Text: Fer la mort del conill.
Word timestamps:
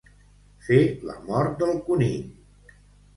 Fer 0.69 0.77
la 1.09 1.17
mort 1.27 1.53
del 1.59 1.73
conill. 1.91 2.73